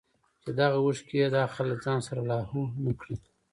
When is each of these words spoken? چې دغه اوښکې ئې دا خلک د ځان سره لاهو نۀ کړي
چې 0.41 0.49
دغه 0.59 0.77
اوښکې 0.83 1.15
ئې 1.19 1.27
دا 1.35 1.43
خلک 1.55 1.77
د 1.79 1.83
ځان 1.85 1.99
سره 2.07 2.21
لاهو 2.31 2.61
نۀ 2.83 2.91
کړي 2.99 3.15